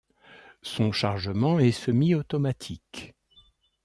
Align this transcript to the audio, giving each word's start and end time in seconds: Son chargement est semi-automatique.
Son 0.63 0.91
chargement 0.91 1.59
est 1.59 1.71
semi-automatique. 1.71 3.13